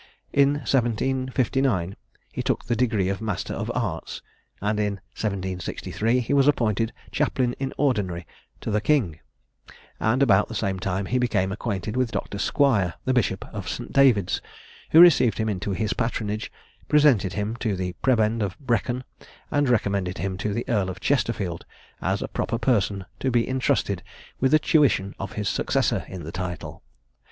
In 0.33 0.53
1759 0.65 1.95
he 2.31 2.41
took 2.41 2.65
the 2.65 2.75
degree 2.75 3.07
of 3.07 3.21
Master 3.21 3.53
of 3.53 3.71
Arts, 3.75 4.23
and 4.59 4.79
in 4.79 4.93
1763 5.15 6.21
he 6.21 6.33
was 6.33 6.47
appointed 6.47 6.91
chaplain 7.11 7.53
in 7.59 7.71
ordinary 7.77 8.25
to 8.61 8.71
the 8.71 8.81
King; 8.81 9.19
and 9.99 10.23
about 10.23 10.47
the 10.47 10.55
same 10.55 10.79
time 10.79 11.05
he 11.05 11.19
became 11.19 11.51
acquainted 11.51 11.95
with 11.95 12.09
Dr. 12.11 12.39
Squire, 12.39 12.95
the 13.05 13.13
bishop 13.13 13.45
of 13.53 13.69
St. 13.69 13.93
David's, 13.93 14.41
who 14.89 14.99
received 14.99 15.37
him 15.37 15.47
into 15.47 15.69
his 15.69 15.93
patronage, 15.93 16.51
presented 16.87 17.33
him 17.33 17.55
to 17.57 17.75
the 17.75 17.93
prebend 18.01 18.41
of 18.41 18.57
Brecon, 18.57 19.03
and 19.51 19.69
recommended 19.69 20.17
him 20.17 20.35
to 20.39 20.51
the 20.51 20.65
Earl 20.67 20.89
of 20.89 20.99
Chesterfield 20.99 21.63
as 22.01 22.23
a 22.23 22.27
proper 22.27 22.57
person 22.57 23.05
to 23.19 23.29
be 23.29 23.47
intrusted 23.47 24.01
with 24.39 24.49
the 24.49 24.57
tuition 24.57 25.13
of 25.19 25.33
his 25.33 25.47
successor 25.47 26.05
in 26.07 26.23
the 26.23 26.31
title. 26.31 26.81